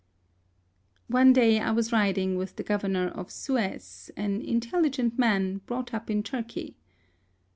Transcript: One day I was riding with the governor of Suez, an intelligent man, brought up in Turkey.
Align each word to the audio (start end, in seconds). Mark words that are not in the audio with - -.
One 1.09 1.31
day 1.31 1.59
I 1.59 1.69
was 1.69 1.91
riding 1.91 2.35
with 2.35 2.55
the 2.55 2.63
governor 2.63 3.09
of 3.09 3.29
Suez, 3.29 4.09
an 4.17 4.41
intelligent 4.41 5.19
man, 5.19 5.59
brought 5.67 5.93
up 5.93 6.09
in 6.09 6.23
Turkey. 6.23 6.75